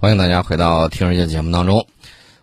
[0.00, 1.86] 欢迎大家回到听世界节目当中。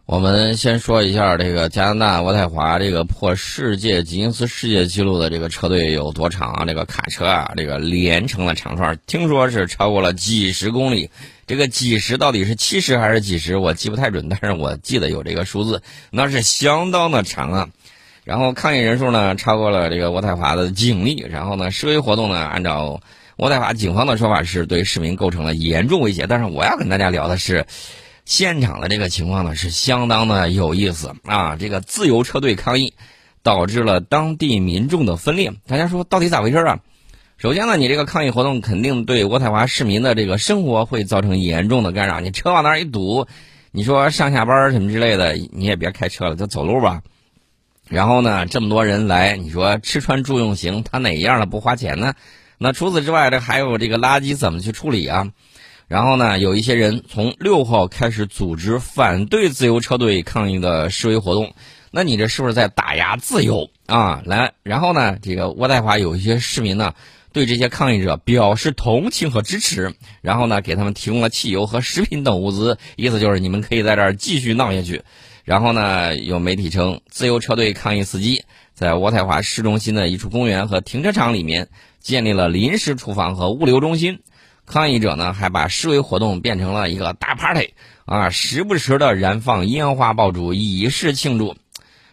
[0.06, 6.66] 我们先说一下这个加拿大渥太华这个破世界吉尼斯世界纪录的这个车队有多长啊？
[6.66, 11.10] 这个卡车啊，这个连成的长串，听说是超过了几十公里。
[11.48, 15.82] 这个几十到底是七十还是几十，我记不太准，但是我记得有这个数字，
[16.12, 17.70] 那是相当的长啊。
[18.24, 23.02] 然后抗议人数呢超过了这个渥太华的警力，然后呢示威活动呢按照
[23.38, 26.28] 渥太华警方的说法是对市民构成了严重威胁。
[26.28, 27.66] 但是我要跟大家聊的是。
[28.30, 31.56] 现场的这个情况呢是相当的有意思啊！
[31.56, 32.94] 这个自由车队抗议，
[33.42, 35.54] 导致了当地民众的分裂。
[35.66, 36.80] 大家说到底咋回事啊？
[37.38, 42.20] 首先呢，你这个抗议活动肯定对渥太华市民的这个生活会造成严重的干扰。
[42.20, 43.28] 你车往那儿一堵，
[43.72, 47.04] 你说上下班什么之类的，你也别开车了，就走路吧。
[47.88, 52.14] 然后呢，这么多人来，你说吃穿住用行，他哪样的不花钱呢？
[52.58, 55.32] 那除此之外，这还有这个垃圾怎么去处理啊？
[55.88, 61.54] 然后呢，有一些人从六号开始组织反对自由车队抗议的示威活动，
[61.92, 64.22] 那你这是不是在打压自由啊？
[64.26, 66.94] 来，然后呢，这个渥太华有一些市民呢，
[67.32, 75.04] 对这些抗议者表示同情和支持，然后呢，给他们提供了汽油和食品等物资，意思就是你们可以在这儿继续闹下去。
[75.46, 78.44] 然后呢，有媒体称，自由车队抗议司机
[78.74, 81.70] 在渥太华市中心的一处公园和停车场里面
[82.08, 84.22] 建立了临时厨房和物流中心。
[84.66, 87.74] 抗议者呢，还把示威活动变成了一个大 party
[88.06, 91.58] 啊，时不时的燃放烟花爆竹以示庆祝，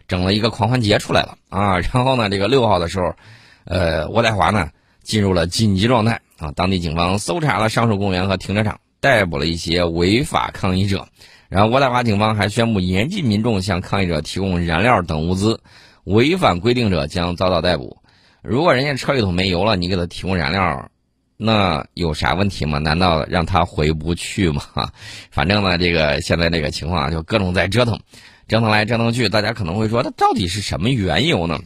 [0.08, 1.78] 整了一个狂欢节出来了啊。
[1.78, 3.14] 然后呢，这个六号的时候，
[3.66, 4.70] 呃，渥太华呢
[5.04, 11.06] 进入了紧急状态啊，当地警方搜查了上述公园和停车场，逮捕了一些违法抗议者。
[11.48, 15.60] 然后，渥太华警方还宣布严禁民众向抗议者提供燃料等物资，
[16.02, 17.98] 违反规定者将遭到逮捕。
[18.44, 20.90] 如果人家车里头没油了，你给他提供燃料。
[21.36, 22.78] 那有啥问题吗？
[22.78, 24.62] 难道让他回不去吗？
[25.32, 27.98] 反正呢，这个现在这个情况就各种在折腾，
[28.46, 29.28] 折腾来折腾去。
[29.28, 31.58] 大家可能会说，它到底是什么缘由呢？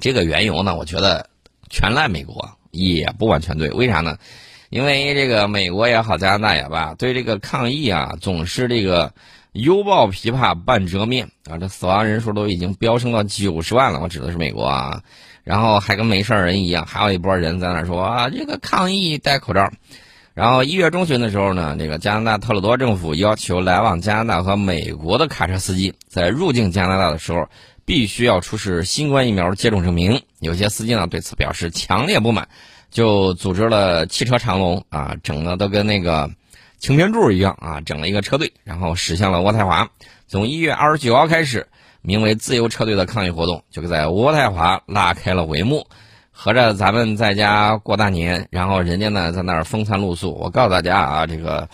[0.00, 1.28] 这个缘由呢，我觉得
[1.70, 3.68] 全赖美国，也不完全对。
[3.70, 4.16] 为啥呢？
[4.70, 9.12] 因为这个美国也好，加拿大也罢，对这个抗议啊，总是这个
[9.52, 11.56] 犹抱琵琶半遮面啊。
[11.58, 15.02] 这死亡人数都已经飙升到九十万了，我指的是美国啊。
[15.44, 19.70] 然后还跟没事人一样，还有一波人在那说啊，这个抗议戴口罩。
[20.34, 27.48] 然后一月中旬的时候呢，这个加拿大特鲁多政府要求来往加拿大和美国的卡车司机在入境加拿大的时候，
[27.84, 30.22] 必须要出示新冠疫苗接种证明。
[30.38, 32.48] 有些司机呢对此表示强烈不满，
[32.90, 36.30] 就组织了汽车长龙啊，整的都跟那个
[36.78, 39.90] 擎天柱一样啊，整了一个车队，然后驶向了渥太华。
[40.28, 41.66] 从一月二十九号开始。
[42.02, 45.86] 名为“自由车队”的抗议活动就在渥太华拉开了帷幕，
[46.32, 50.34] 合着咱们在家过大年，然后人家呢在那儿风餐露宿。
[50.34, 51.68] 我告诉大家啊，这个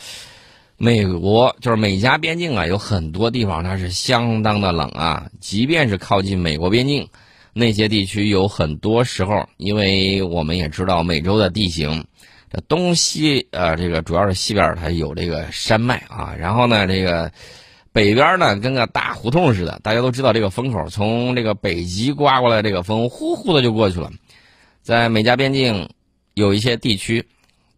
[0.77, 7.09] 美国就是美加边境啊，有很多地方它是相当的冷啊，即便是靠近美国边境，
[7.55, 12.05] 那些地区有很多时候，因为我们也知道美洲的地形，
[12.53, 17.33] 这东西呃，这个主要是西边它有这个山脉啊，然后呢这个。
[17.93, 24.11] 北边呢，跟个大胡同似的，大家都知道这个风口，从这个北极刮过来，这个风呼呼的就过去了。
[24.83, 25.89] 在美加边境，
[26.35, 27.27] 有一些地区，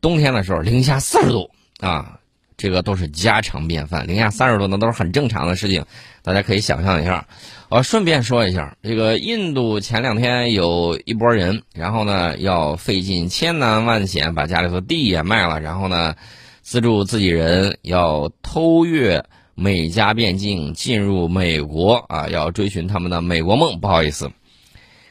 [0.00, 1.50] 冬天的时候零下四十度
[1.80, 2.18] 啊，
[2.56, 4.06] 这个都是家常便饭。
[4.06, 5.84] 零下三十度那都是很正常的事情，
[6.22, 7.26] 大家可以想象一下。
[7.68, 16.14] 我顺便说一下，这个印度前两天有一波人，然后呢要费尽千难万险把家里头地也卖了，然后呢
[16.62, 19.24] 资助自己人要偷越。
[19.60, 23.78] 美加边境进入美国啊，要追寻他们的美国梦。
[23.78, 24.32] 不好意思，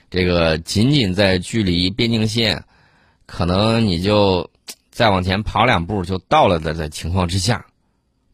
[0.09, 2.63] 这个仅仅在距离边境线，
[3.27, 4.49] 可能你就
[4.89, 7.63] 再往前跑两步就到了的的情况之下，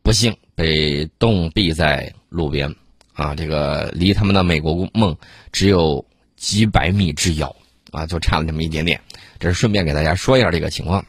[0.03, 2.73] 不幸被冻毙在路边
[3.13, 3.35] 啊！
[3.35, 5.13] 这个离他们的美国梦
[5.51, 6.05] 只有
[6.37, 7.53] 几百米之遥
[7.91, 8.97] 啊，就差了这么一点点。
[9.37, 11.05] 这是顺便给大家说一下这个情况。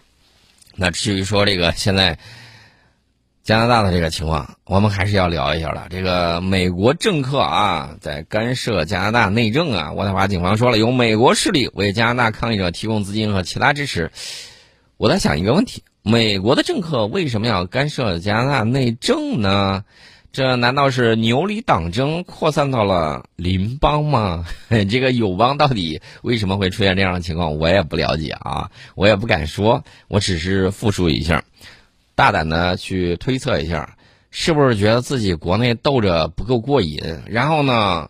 [0.75, 2.19] 那至于说这个现在。
[3.47, 5.87] 加拿大的这个情况，我们还是要聊一下的。
[5.89, 9.93] 这个美国政客啊，在干涉加拿大内政啊。
[9.93, 14.11] 渥太华警方说了，有美国势力为加拿大抗议者提供资金和其他支持。
[14.97, 19.85] 我在想一个问题：美国的政客为什么要干涉加拿大内政呢？
[20.33, 24.45] 这难道是牛里党争扩散到了邻邦吗？
[24.91, 27.57] 这个友邦到底为什么会出现这样的情况？
[27.59, 31.45] 我也不了解啊，我也不敢说，我只是复述一下。
[32.17, 33.97] 大胆的去推测一下，
[34.31, 38.09] 是不是觉得自己国内斗着不够过瘾，然后呢，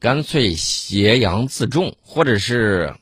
[0.00, 2.94] 干脆挟洋自重，或者是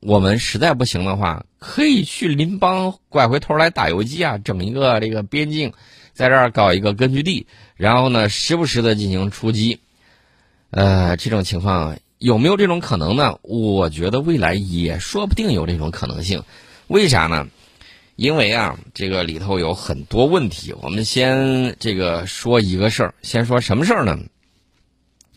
[0.00, 5.74] 我们实在不行的话，可以去邻邦拐回头来打游击啊，整一个这个边境，
[6.14, 7.46] 在这儿搞一个根据地，
[7.76, 9.80] 然后呢，时不时的进行出击。
[10.70, 13.38] 呃，这种情况有没有这种可能呢？
[13.42, 16.42] 我觉得未来也说不定有这种可能性。
[16.86, 17.48] 为啥呢？
[18.16, 20.72] 因为啊，这个里头有很多问题。
[20.80, 24.18] 我们先这个说一个事儿，先说什么事儿呢？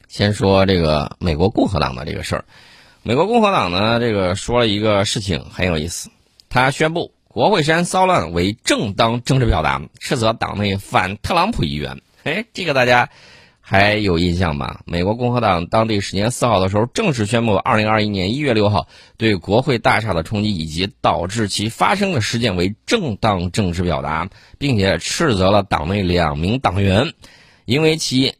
[0.07, 2.45] 先说这个美国共和党的这个事儿。
[3.03, 6.09] 美国共和党呢，这个说了一个事情很有意思，
[6.49, 12.01] 他宣布国会山骚乱为正当政治表达，斥责党内反特朗普议员。
[12.23, 13.09] 哎，这个大家
[13.69, 14.79] 还有印象吧？
[14.85, 18.87] 美国共和党当地时间四号的时候正式宣布，二零二一年一月六号
[19.17, 27.11] 对国会大厦的冲击以及导致其发生的事件为正当政治表达，并且斥责了党内两名党员，
[27.65, 28.35] 因为其。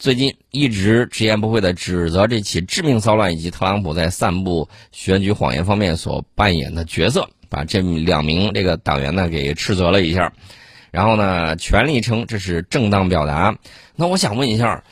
[0.00, 10.32] 最近一直直言不讳地指责这起致命骚乱以及特朗普在散布选举谎言方面所扮演的角色，把这两名这个党员呢给斥责了一下，
[10.92, 13.56] 然后呢全力称这是正当表达。
[13.96, 14.84] 那我想问一下，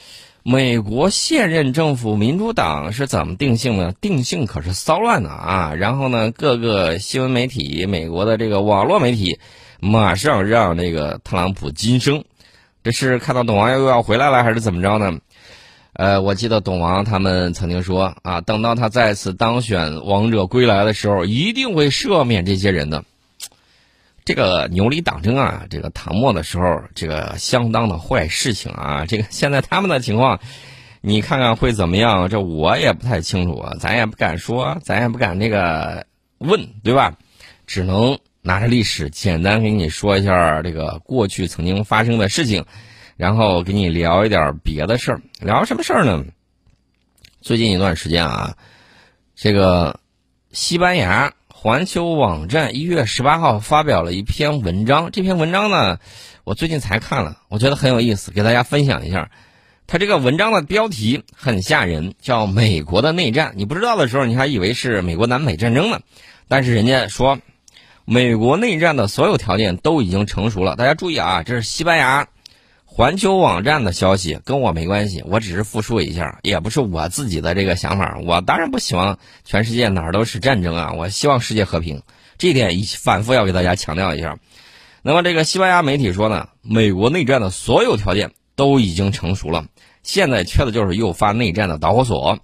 [0.43, 3.93] 美国现任政府民主党是怎么定性的？
[3.93, 5.75] 定性可是骚乱的啊！
[5.75, 9.39] 然后呢，各个新闻媒体、美国的这个网络媒体，
[9.81, 12.25] 马上让这个特朗普晋升。
[12.83, 15.19] 这是看到董王又要回来了，还是怎么着呢？
[15.93, 23.05] 呃，我记得董王他们曾经说啊，等到他再次当选王者归来的时候，一定会赦免这些人的。
[24.31, 29.05] 这个牛李党争啊，这个唐末的时候，这个相当的坏事情啊。
[29.11, 30.39] 这个现在他们的情况，
[31.01, 32.29] 你看看会怎么样？
[32.29, 36.07] 这我也不太清楚啊，咱也不敢说，咱也不敢那个
[36.39, 37.15] 问，对吧？
[37.67, 38.17] 只能。
[38.43, 42.65] 拿着历史简单给你说一下这个过去曾经发生的事情，
[43.19, 45.21] 然后给你聊一点别的事儿。
[45.41, 46.25] 聊什么事儿呢？
[47.43, 48.57] 最近一段时间啊，
[49.35, 50.01] 这个
[50.53, 55.11] 西班牙环球网站一月十八号发表了一篇文章。
[55.13, 55.99] 这篇文章呢，
[56.43, 59.31] 我最近才看了，我觉得很有意思，给大家分享一下。
[59.87, 63.51] 它这个文章的标题很吓人，叫《美国的内战》。
[63.57, 66.01] 你不知道的时候，你还以为是美国南北战争呢，
[66.49, 67.39] 但是人家说。
[68.07, 70.75] 美国内战的所有条件都已经成熟了。
[70.75, 72.27] 大家注意啊，这是西班牙
[72.93, 75.23] 环球网站的消息，跟我没关系。
[75.25, 78.19] 我只是复述一下，也不是我自己的这个想法。
[78.27, 82.03] 我当然不希望全世界哪儿都是战争啊，我希望世界和平。
[82.37, 84.39] 这一点反复要给大家强调一下。
[85.03, 89.67] 那么，这个西班牙媒体说呢，美国内战的所有条件都已经成熟了，
[90.03, 92.41] 现在缺的就是诱发内战的导火索。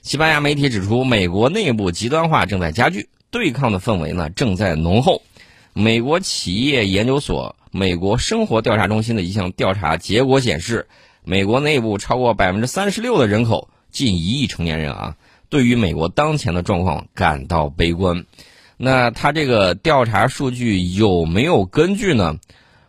[0.00, 3.10] 西班牙媒体指出，美国内部极端化正在加剧。
[3.30, 5.22] 对抗的氛围呢正在浓厚。
[5.74, 10.88] 美国企业研究所、美国生活调查中心的一项调查结果显示，
[11.24, 15.16] 美国内部超过百分之三十六的人口，近一亿成年人啊，
[15.48, 18.24] 对于美国当前的状况感到悲观。
[18.76, 22.36] 那他这个调查数据有没有根据呢？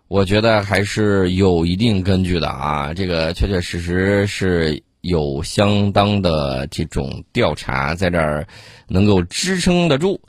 [0.08, 4.84] 我觉得还是有一定根据的啊，这个确确实实是。
[5.02, 8.46] 有相当的这种调查在这儿
[8.88, 10.22] 能够支撑得住，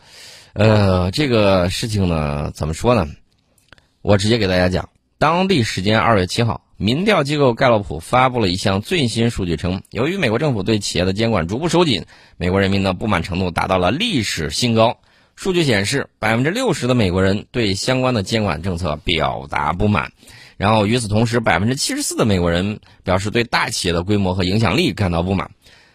[0.54, 3.06] 呃，这个事情呢，怎么说呢？
[4.02, 4.88] 我直接给大家讲，
[5.18, 12.04] 当地时间二月七号，民调机构盖洛普发布了一项最新数据称，由于美国政府对企业的监管逐步收紧，
[12.36, 14.98] 美国人民的不满程度达到了历史新高。
[15.36, 20.10] 数据显示，百分之六十的美国人对相关的监管政策表达不满。
[20.56, 25.52] 然后与此同时，百分之七十四的美国人表示对大企业的规模和影响力感到不满。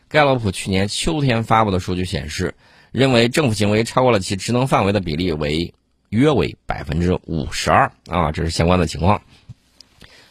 [0.07, 2.55] 盖洛普去年秋天发布的数据显示，
[2.93, 5.73] 认为政府行为超过了其职能范围的比例为
[6.09, 9.21] 约为百分之五十二啊，这是相关的情况。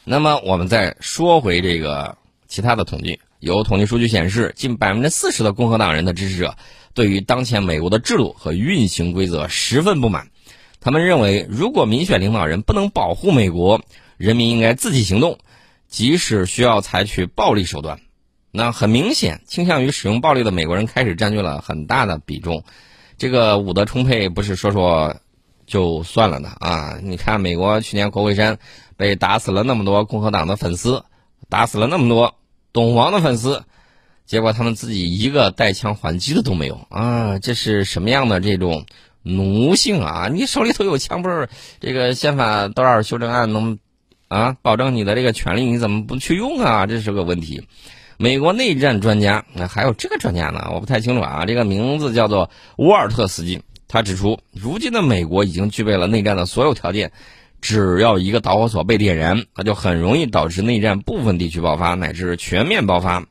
[0.05, 2.17] 那么我们再说回这个
[2.47, 6.57] 其他的统计，有统计数据显示，近百分之四十的共和党人的支持者
[6.95, 10.29] 对于当前美国的制度和运行规则十分不满。
[10.81, 13.83] 他们认为，如果民选领导人不能保护美国，
[14.17, 15.39] 人民应该自己行动，
[15.89, 17.99] 即使需要采取暴力手段。
[18.53, 22.63] 那很明显，倾向于使用暴力的美国人开始占据了很大的比重。
[23.19, 25.17] 这个武德充沛不是说说
[25.67, 26.99] 就算了的啊！
[27.03, 28.59] 你看，美国去年国会山
[28.97, 31.05] 被打死了那么多共和党的粉丝，
[31.49, 32.37] 打死了那么多
[32.73, 33.65] 懂王的粉丝，
[34.25, 37.39] 结果他们自己一个带枪还击的都没有啊！
[37.39, 38.87] 这是什么样的这种
[39.23, 40.29] 奴性啊？
[40.33, 41.49] 你手里头有枪，不是
[41.81, 43.79] 这个宪法多少修正案能？
[44.29, 46.85] 啊，保证你的这个权利，你怎么不去用啊？
[46.87, 47.63] 这是个问题。
[48.17, 50.69] 美国内战专家，那还有这个专家呢？
[50.75, 51.45] 我不太清楚啊。
[51.47, 53.63] 这个名字叫做沃尔特斯基，
[53.97, 57.13] 他指出，如今的美国已经具备了内战的所有条件，
[57.63, 63.25] 只要一个导火索被点燃，那就很容易导致内战部分地区爆发乃至全面爆发。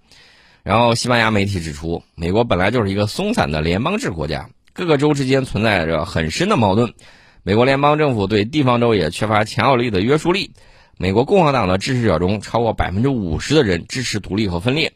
[0.64, 6.96] 然后，西班牙媒体指出，美国本来就是一个松散的联邦制国家，各个州之间存在着很深的矛盾。
[7.44, 10.50] 美国联邦政府对地方州也缺乏强有力的约束力。
[10.98, 14.90] 美国共和党的支持者中，超过百分之五十的人支持独立和分裂；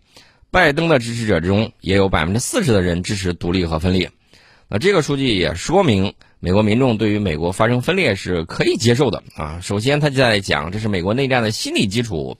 [0.49, 4.09] 拜登的支持者之中，也有百分之四十的人支持独立和分裂。
[4.71, 9.59] 那这个数据也说明，美国民众对于美国发生分裂是可以接受的啊。
[9.63, 12.37] 首先，他就在讲这是美国内战的心理基础。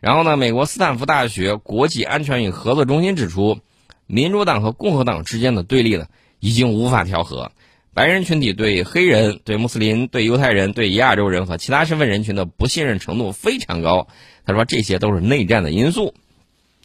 [0.00, 3.58] 然后呢，美国斯坦福大学国际安全与合作中心指出，
[4.06, 6.06] 民主党和共和党之间的对立呢，
[6.40, 7.52] 已经无法调和。
[7.92, 14.08] 白人群体对黑人、对穆斯林、对犹太人、对亚洲人和其他身份人群的不信任程度非常高。
[14.46, 16.14] 他说这些都是内战的因素。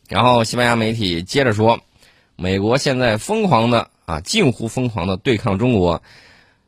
[0.09, 1.79] 然后，西班牙媒体接着说，
[2.35, 6.01] 美国现在疯狂的啊，近乎疯狂的对抗中国。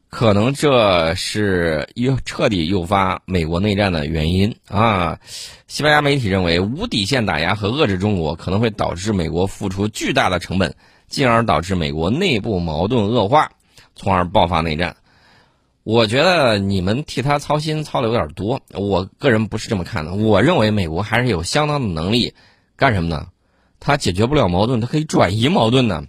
[0.09, 5.19] 可能这是诱彻底诱发美国内战的原因啊！
[5.65, 10.75] 西班牙媒体认为，无底线打压和遏制中国可能会导致美国付出巨大的成本，
[11.07, 13.53] 进而导致美国内部矛盾恶化，
[13.95, 14.97] 从而爆发内战。
[15.83, 20.13] 我觉得你们替他操心操的有点多，我个人不是这么看的。
[20.13, 22.35] 我认为美国还是有相当的能力，
[22.75, 23.29] 干什么呢？
[23.79, 26.05] 他解决不了矛盾，他可以转移矛盾呢。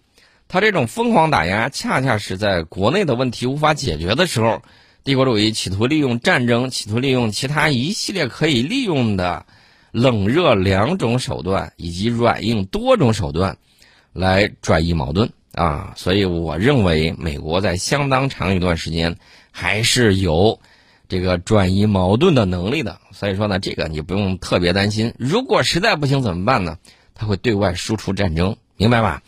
[0.54, 4.62] 他这种疯狂打压，恰恰是在国内的问题无法解决的时候，
[5.02, 9.46] 帝国主义企图利用战争，企图利用其他一系列可以利用的
[9.90, 13.56] 冷热两种手段，以及软硬多种手段，
[14.12, 15.92] 来转移矛盾啊！
[15.96, 19.16] 所以我认为，美国在相当长一段时间
[19.50, 20.61] 还是有
[21.08, 23.00] 这个转移矛盾的能力的。
[23.11, 25.14] 所以说呢，这个你不用特别担心。
[25.18, 26.78] 如果实在不行怎么办呢？
[27.12, 29.25] 他会对外输出战争，明白吧？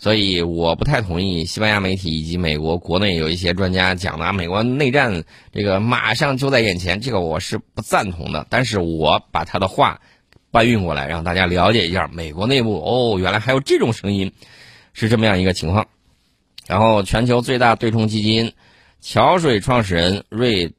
[0.00, 8.46] 所以我不太同意西班牙媒体以及美国国内有一些专家讲的美国内战这个马上就在眼前，这个我是不赞同的。
[8.48, 10.00] 但是我把他的话
[10.50, 14.32] 搬运过来，让大家了解一下美国内部哦，原来还有这种声音，
[14.94, 15.86] 是这么样一个情况。
[16.66, 18.54] 然后，全球最大对冲基金
[19.02, 20.72] 桥水创始人瑞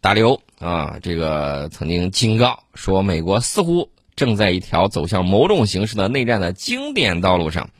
[0.00, 7.70] 达利欧啊，这个曾经警告说，美国似乎正在一条走向某种形式的内战的经典道路上。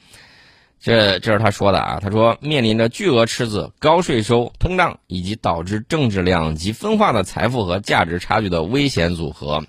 [0.80, 9.64] 这这是他说的啊，他说面临着巨额赤字、高税收、通胀以及导致政治两极分化的财富和价值差距的危险组合。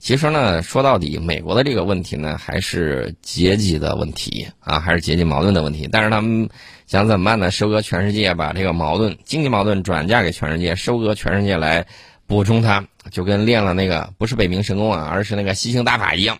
[0.00, 5.88] 其实呢，说到底，美国的这个问题呢，还是阶级的问题啊，还是阶级矛盾的问题。
[5.92, 6.48] 但是他们
[6.88, 7.52] 想怎么办呢？
[7.52, 11.86] 收割全世界，把这个矛盾、经济矛盾转嫁给全世界，收割全世界来
[12.26, 16.36] 补充它，就跟练了那个不是北冥神功啊，而是那个吸星大法一样。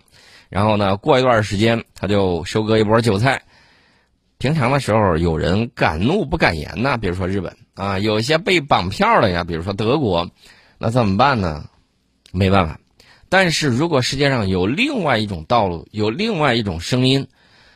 [0.48, 3.42] 然后呢，过一段时间，他就收割一波韭菜。
[4.42, 10.28] 平常的时候，有人敢怒不敢言呐，比如说日本啊，有一些被绑票的呀，比如说德国，
[10.78, 11.66] 那怎么办呢？
[12.32, 12.80] 没办法。
[13.28, 17.28] 但是如果世界上有另外一种道路，有另外一种声音，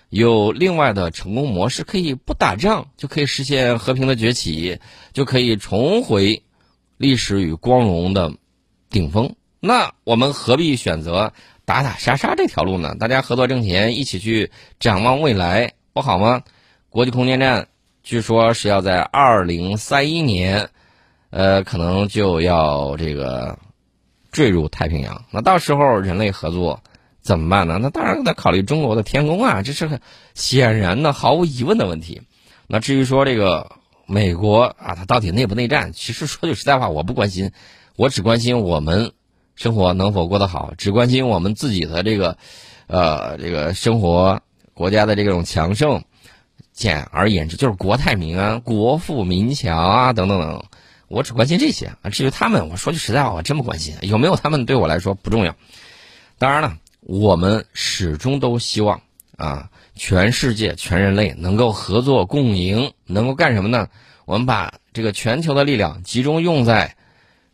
[0.08, 4.80] 有另外的成功模式，可以不打仗就可以实现和平的崛起，
[5.12, 6.42] 就可以重回
[6.96, 8.32] 历史与光荣的
[8.90, 11.32] 顶峰，那我们何必选择
[11.64, 12.96] 打打杀杀这条路呢？
[12.96, 16.42] 大家合作挣钱，一起去展望未来，不好吗？
[16.97, 17.69] 国际空间站
[18.03, 20.71] 据说是要在二零三一年，
[21.29, 23.59] 呃，可能就要这个
[24.33, 25.26] 坠入太平洋。
[25.31, 26.83] 那到时候人类合作
[27.21, 27.79] 怎么办呢？
[27.83, 30.00] 那当然得考虑中国的天宫啊，这是个
[30.33, 32.23] 显然的、毫无疑问的问题。
[32.67, 33.73] 那至于说这个
[34.07, 35.93] 美国啊，它到底内不内战？
[35.93, 37.50] 其实说句实在话，我不关心，
[37.97, 39.12] 我只关心我们
[39.55, 42.38] 生活能否过得好，只关心我们自己的这个
[42.87, 44.41] 呃这个生活
[44.73, 46.03] 国家的这种强盛。
[46.76, 50.62] 简而言之，就是国泰民安、国富民强啊，等等等。
[51.09, 52.11] 我只关心这些啊。
[52.11, 53.97] 至于他们，我说句实在话，我真不关心。
[54.02, 55.56] 有没有他们对我来说不重要。
[56.37, 59.00] 当然了，我们始终都希望
[59.38, 63.88] 啊，全世界、全人类能够合作共赢，能够干什么呢？
[64.26, 66.95] 我们把这个全球的力量集中用在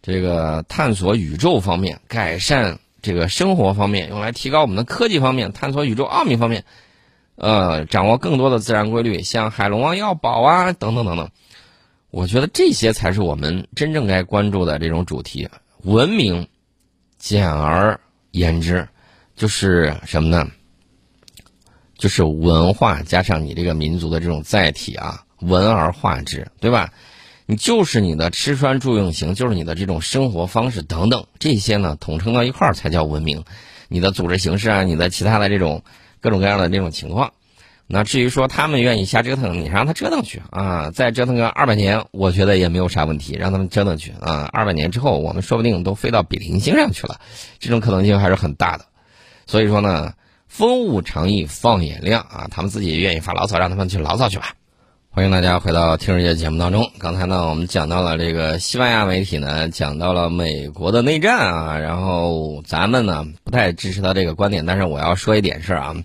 [0.03, 6.65] 这个探索宇宙方面、改善这个生活方面，用来提高我们的科技方面、探索宇宙奥秘方面。
[7.35, 11.31] 呃，掌握更多的自然规律，像海龙王要宝啊，等等等等，
[12.11, 15.49] 我觉得这些才是我们真正该关注的这种主题。
[15.83, 16.47] 文明，
[17.19, 17.99] 简而
[18.31, 18.87] 言之，
[19.35, 20.47] 就是什么呢？
[21.97, 26.93] 就是文化加上你这个民族的这种载体啊，文而化之，对吧？
[27.47, 33.43] 你就是你的吃穿住用行，就是你的这种生活方式等等，这些呢统称到一块儿才叫文明。
[33.89, 35.83] 你的组织形式啊，你的其他的这种。
[36.23, 37.33] 各种各样的这种情况，
[37.89, 44.49] 那至于说他们愿意瞎折腾，你让他折腾去啊，再折腾个二百年，我觉得也没有啥问题，让他们折腾去啊。
[44.53, 47.21] 二百年之后，我们说不定都飞到比邻星上去了，
[47.59, 48.87] 这种可能性还是很大的。
[49.47, 50.15] 所以说呢，
[50.47, 54.55] 风物长宜放眼量啊，他们自己愿意发牢骚，让他们去牢骚去吧。
[55.15, 56.91] 欢迎大家回到听世界节目当中。
[56.99, 65.97] 刚才呢，我们讲到了这个西班牙媒体呢，讲到了美国的内战啊，然后咱们呢不太支持他这个观点，但是我要说一点事儿啊，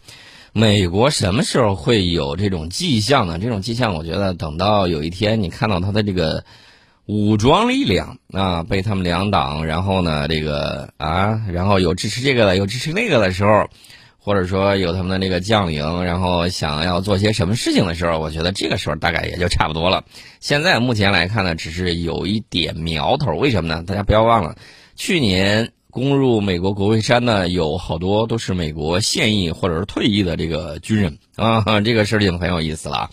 [0.52, 3.40] 美国什么时候会有这种迹象呢？
[3.40, 6.44] 这种迹象，我觉得等到有一天你看到他的这个
[7.06, 13.70] 武装力量啊被他们两党，然后呢这个啊，然后有支持这个的，有支持那个的时候。
[14.28, 20.04] 或者说有他们的那个将领，然后想要做些什么事情的时候，我觉得这个时候大概也就差不多了。
[20.42, 23.32] 现在目前来看呢，只是有一点苗头。
[23.38, 23.82] 为什么呢？
[23.88, 24.58] 大家不要忘了，
[24.98, 33.10] 去年攻入美国国会山呢，有好多都是美国现役或者是退役的这个军人啊，这个事情很有意思了。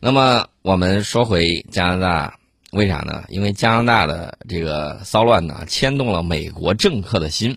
[0.00, 2.34] 那么我们说回加拿大，
[2.72, 3.22] 为啥呢？
[3.28, 7.56] 因为加拿大的这个骚乱呢，牵动了美国政客的心。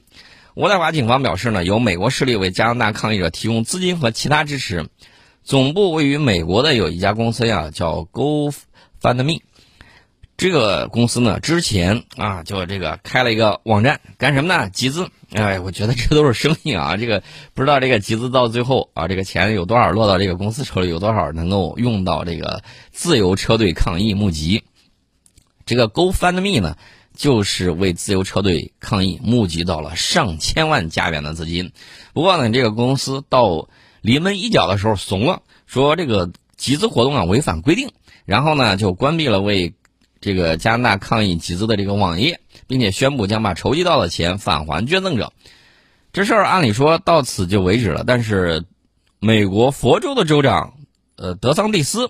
[0.56, 4.88] 渥太华警方表示呢，由美国势力为加拿大抗议者提供资金和其他支持。
[5.44, 9.42] 总部位于美国的有一家公司呀，叫 GoFundMe。
[10.38, 14.70] 这个公司呢，之前啊，就这个开了一个网站，干什么呢？
[14.70, 15.10] 集资。
[15.34, 16.96] 哎，我觉得这都是生意啊。
[16.98, 17.22] 这个
[17.54, 24.64] 不知道这个集资到最后啊，这个钱有多少落到这个公司手里，有多少能够用到这个自由车队抗议募集。
[25.66, 26.78] 这个 GoFundMe 呢？
[27.15, 31.72] 就是为自由车队抗议募集到了上千万加元的资金，
[32.13, 33.69] 不过呢，这个公司到
[34.01, 37.91] 临门一脚的时候怂了，说这个集资活动啊违反规定，
[38.25, 39.74] 然后呢就关闭了为
[40.22, 45.34] 这个加拿大抗议集资的这个网页，并且宣布将把筹集到的钱返还捐赠者。
[46.13, 48.65] 这事儿按理说到此就为止了，但是
[49.19, 50.75] 美国佛州的州长
[51.15, 52.10] 呃德桑蒂斯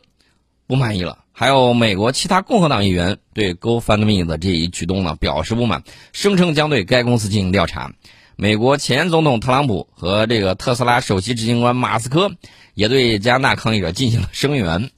[0.68, 1.25] 不满意了。
[1.38, 7.92] 还有美国其他共和党议员对 GoFundMe 的这一举动呢表示不满，声称将对该公司进行调查。
[8.38, 12.32] 美国前总统特朗普和这个特斯拉首席执行官马斯克
[12.74, 14.90] 也对加拿大抗议者进行了声援。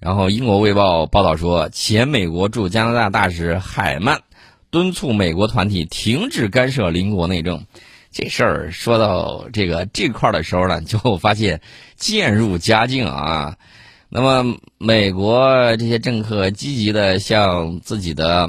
[0.00, 4.22] 然后，英国卫报报道说，前美国驻加拿大大使海曼
[4.70, 7.66] 敦促美国团体停止干涉邻国内政。
[8.10, 11.60] 这事儿说到这个这块儿的时候呢，就发现
[11.94, 13.56] 渐入佳境啊。
[14.16, 18.48] 那么，美国这些政客积极的向自己的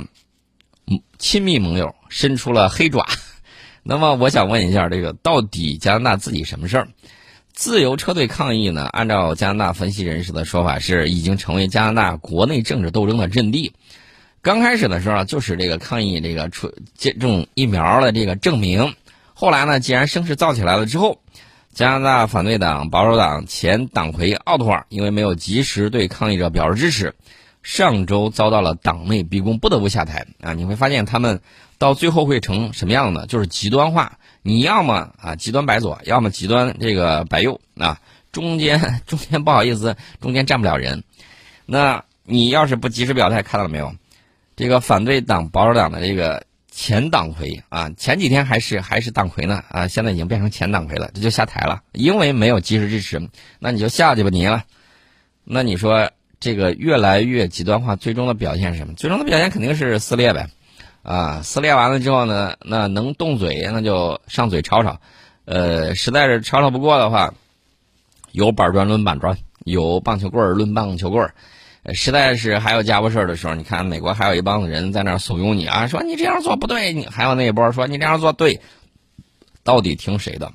[1.17, 3.04] 亲密盟友伸出了黑爪。
[3.82, 6.88] 那么，我想问一下，这个到底加拿大自己什么事儿？
[7.51, 8.86] 自由车队抗议呢？
[8.86, 13.73] 按照加拿大分析人士的说法，是已经成为加拿大国内政治斗争的阵地。
[14.43, 18.93] 刚开始的时候，就是这个抗议这个出接种疫苗的这个证明。
[19.34, 21.19] 后来呢，既然声势造起来了之后。
[21.76, 27.16] 加拿大反对党保守党前党魁奥托尔因为没有及时对抗议者表示支持，
[27.64, 30.26] 上周遭到了党内逼宫，不得不下台。
[30.40, 31.42] 啊，你会发现他们
[31.78, 33.26] 到最后会成什么样呢？
[33.28, 34.20] 就是极端化。
[34.42, 38.00] 你要么啊极端白左，要么极端这个白右啊，
[38.32, 41.04] 中间中间不好意思，中间站不了人。
[41.66, 43.94] 那你要是不及时表态，看到了没有？
[44.56, 46.46] 这个反对党保守党的这个。
[46.78, 54.66] 前党魁啊，前几天还是还是党魁呢啊，现在已经变成前党魁了，这就下台了，因为没有及时支持，那你就下去吧你了。
[55.46, 56.12] 那你说
[56.42, 58.94] 这个越来越极端化，最终的表现是什么？
[58.96, 60.50] 最终的表现肯定是撕裂呗，
[61.02, 65.00] 啊，撕裂完了之后呢，那能动嘴那就上嘴吵吵，
[65.46, 67.34] 呃，实在是吵吵不过的话，
[68.34, 71.34] 有板砖抡板砖，有棒球棍儿抡棒球棍儿。
[71.93, 78.60] 实在是还有家伙事儿的时候，你看美国还有一帮子人在那儿怂恿你啊，说你这样做不对，你还有那一波说你这样做对，
[79.63, 80.52] 到底听谁的？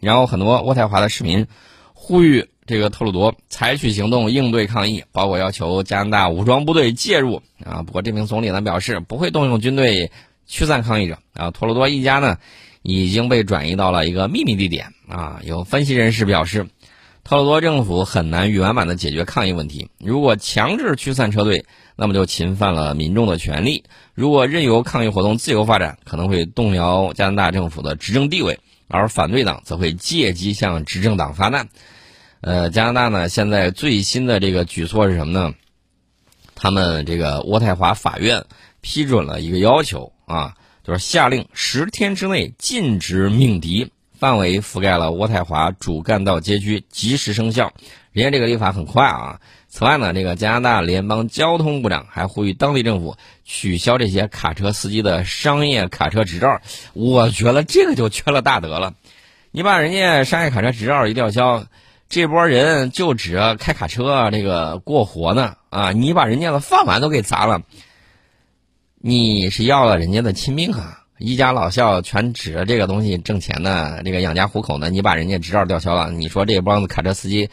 [0.00, 1.46] 然后很多渥太华的市民
[1.94, 7.82] 呼吁这个特鲁多采取行动应对抗议，包括要求加拿大武装部队介入啊。
[7.82, 10.12] 不过这名总理呢表示不会动用军队
[10.46, 11.50] 驱散抗议者啊。
[11.50, 12.38] 特鲁多一家呢
[12.82, 15.40] 已经被转移到了一个秘密地点啊。
[15.42, 16.68] 有分析人士表示。
[17.28, 19.90] 特鲁多政府很难圆满的解决抗议问题。
[19.98, 23.82] 如果强制驱散车队，那么就侵犯了民众的权利；
[24.14, 31.68] 如果任由抗议活动自由发展，可能会动摇加拿大政府的执政地位，而反对党则会借机向执政党发难。
[32.40, 35.52] 呃，加拿大呢，现在最新的这个举措是什么呢？
[36.54, 38.46] 他们这个渥太华法院
[38.80, 43.92] 批准了一个要求啊，就是下令十天之内禁止鸣笛。
[44.18, 47.72] 范围覆盖了渥太华主干道街区，及时生效。
[48.10, 49.40] 人家这个立法很快啊。
[49.68, 56.60] 此外呢，这个加拿大联邦交通部长还呼吁当地政府取消这些卡车司机的商业卡车执照。
[56.94, 58.94] 我觉得这个就缺了大德了。
[59.52, 61.66] 你把人家商业卡车执照一吊销，
[62.08, 65.92] 这波人就指着开卡车这个过活呢啊！
[65.92, 67.62] 你把人家的饭碗都给砸了，
[68.96, 71.04] 你是要了人家的亲命啊！
[71.18, 74.88] 一家老小全指着这个东西挣钱呢，这个养家糊口呢。
[74.88, 77.50] 你把人家执照吊销了，你说这帮子卡车司机，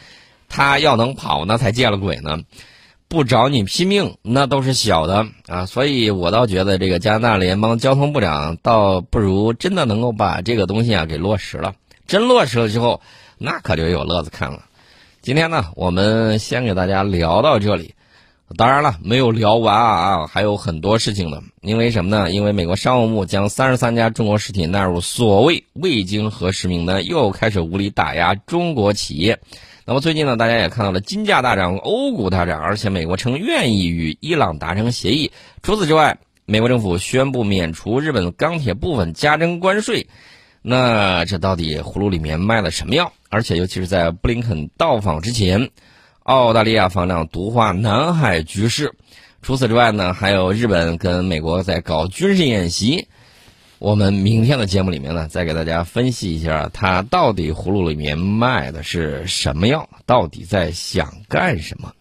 [0.48, 2.40] 他要能跑那才见了鬼呢。
[3.08, 5.66] 不找你拼命，那都是小的啊。
[5.66, 11.74] 所以我倒觉得这个加拿大联邦交通部长倒不如真的能够把这个东西啊给落实了。
[12.06, 13.00] 真落实了之后，
[13.38, 14.64] 那可就有乐子看了。
[15.22, 17.94] 今天呢，我们先给大家聊到这里。
[18.54, 21.42] 当然了，没有聊完啊，还有很多事情呢。
[21.62, 22.30] 因为什么呢？
[22.30, 29.40] 因为美国商务部将三十三家中国实体纳入所谓未经核实名单，又开始无理打压中国企业。
[29.84, 35.32] 那么最近呢，大家也看到了金价大涨，欧股大涨，而且美国称愿意与伊朗达成协议。
[35.62, 40.06] 除此之外，美国政府宣布免除日本钢铁部分加征关税。
[40.62, 43.12] 那这到底葫芦里面卖了什么药？
[43.28, 45.70] 而且尤其是在布林肯到访之前。
[46.26, 48.96] 澳大利亚方丈毒化南海局势，
[49.42, 53.06] 除此之外呢，还有日本跟美国在搞军事演习。
[53.78, 61.92] 我们明天的节目里面呢，再给大家分析一下，他到底葫芦里面卖的是什么药，到底在想干什么。